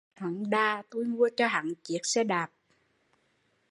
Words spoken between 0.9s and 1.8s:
tui mua cho hắn